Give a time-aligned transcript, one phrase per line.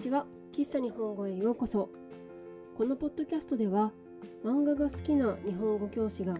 [0.00, 0.24] ちは。
[0.52, 1.90] 喫茶日本語へようこそ。
[2.74, 3.92] このポッドキャストでは
[4.42, 6.38] 漫画が好きな日本語教師が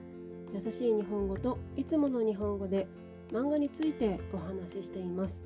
[0.55, 2.89] 優しい日本語といつもの日本語で
[3.31, 5.45] 漫画についてお話ししています。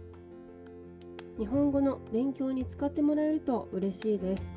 [1.41, 4.53] 日本語の勉強に使ってもらえると嬉しいです。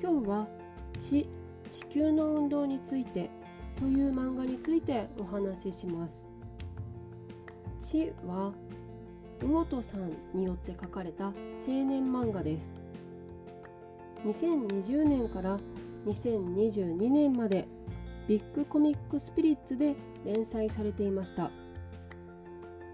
[0.00, 0.48] 今日は
[0.96, 1.28] 地
[1.68, 3.30] 地球の運動について
[3.76, 6.28] という漫画についてお話しします。
[7.80, 8.52] 地は
[9.40, 11.34] 魚戸さんによって書かれた青
[11.66, 12.74] 年漫画です。
[14.24, 15.58] 2020年から
[16.06, 17.66] 2022年まで
[18.28, 19.94] ビッグコミックスピリッツで
[20.24, 21.50] 連載されていました。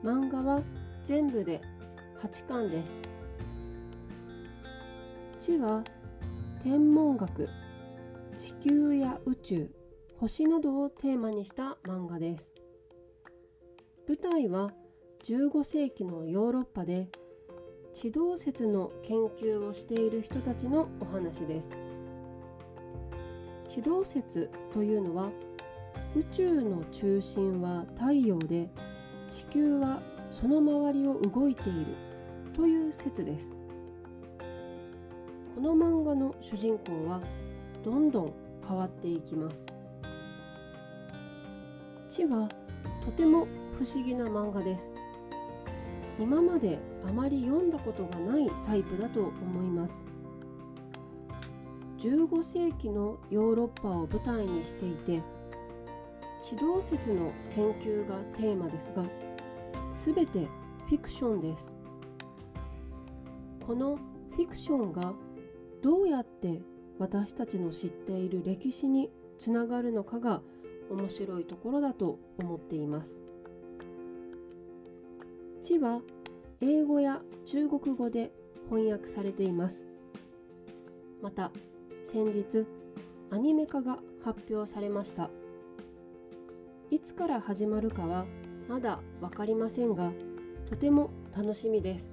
[0.03, 0.63] 漫画は
[1.03, 1.61] 全部で
[2.23, 3.01] 8巻です。
[5.39, 5.85] 地は
[6.63, 7.49] 天文学
[8.37, 9.71] 地球や宇宙
[10.19, 12.55] 星などをテーマにした漫画です。
[14.09, 14.73] 舞台は
[15.29, 17.09] 15世紀のヨーロッパで
[17.93, 21.77] 地動説の研究をしている人たちのお話です。
[23.67, 25.31] 地動説というのは
[26.15, 28.71] 宇宙の中心は太陽で
[29.27, 31.87] 地球はその周りを動いている
[32.55, 33.59] という説です。
[35.57, 37.21] この漫画の主人公は
[37.83, 38.33] どんどん
[38.65, 39.67] 変わっていきます。
[42.09, 42.49] 地は
[43.05, 44.93] とても不思議な漫画です。
[46.19, 50.07] 今まであまり読んだことがないタイプだと思います
[51.99, 55.23] 15世紀のヨーロッパを舞台にしていて
[56.43, 59.05] 地動説の研究がテーマですが
[59.93, 60.47] 全て
[60.87, 61.75] フィクションです
[63.67, 63.97] この
[64.31, 65.13] フィクションが
[65.83, 66.61] どうやって
[66.99, 70.41] 私たちの知っている歴史につながるのかが
[70.91, 73.21] 面白いところだと思っています。
[75.67, 76.01] 地は
[76.61, 78.31] 英語や中国語で
[78.71, 79.85] 翻訳されています。
[81.21, 81.51] また
[82.05, 82.65] 先日
[83.33, 85.29] アニメ化が発表されました。
[86.93, 88.27] いつから始まるかは
[88.69, 90.13] まだ分かりませんが
[90.71, 92.13] とても楽しみです。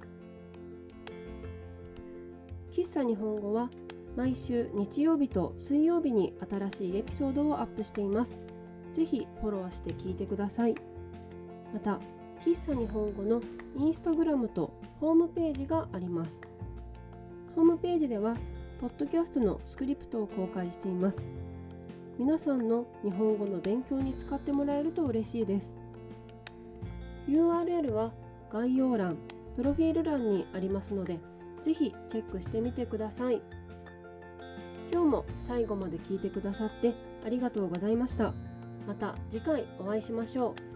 [2.72, 3.70] 喫茶日本語は
[4.16, 8.36] 毎週日曜日と水曜日に新しいエピソードをアップしています。
[8.90, 10.74] ぜひフォローして聞いてください。
[11.72, 12.00] また
[12.40, 13.40] 喫茶日本語の
[13.76, 16.42] インスタグラムとホームページがあります。
[17.54, 18.36] ホームページでは、
[18.80, 21.28] ポッドキャストのスクリプトを公開しています。
[22.18, 25.76] 皆さんの日本語の勉強に使ってもらえると嬉しいです。
[27.28, 28.12] URL は
[28.52, 29.16] 概要欄、
[29.56, 31.18] プロフィール欄にありますので、
[31.62, 33.40] ぜひチェックしてみてください。
[34.92, 38.32] 今日も最後まで聞いてくださってありがとうございました。
[38.86, 40.73] また次回お会いしましょう。